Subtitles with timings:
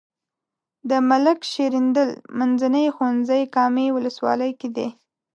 [0.89, 2.09] د ملک شیریندل
[2.39, 4.87] منځنی ښوونځی کامې ولسوالۍ کې دی.